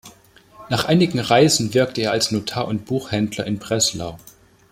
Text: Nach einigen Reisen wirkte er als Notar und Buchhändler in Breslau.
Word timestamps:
Nach 0.71 0.85
einigen 0.85 1.19
Reisen 1.19 1.75
wirkte 1.75 2.01
er 2.01 2.11
als 2.11 2.31
Notar 2.31 2.67
und 2.67 2.85
Buchhändler 2.85 3.45
in 3.45 3.59
Breslau. 3.59 4.17